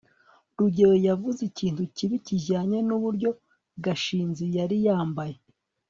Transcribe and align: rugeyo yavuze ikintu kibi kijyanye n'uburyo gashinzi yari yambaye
rugeyo 0.57 0.95
yavuze 1.07 1.39
ikintu 1.49 1.81
kibi 1.95 2.17
kijyanye 2.25 2.77
n'uburyo 2.87 3.29
gashinzi 3.83 4.45
yari 4.57 4.77
yambaye 4.85 5.37